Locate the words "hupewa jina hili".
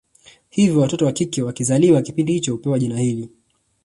2.51-3.29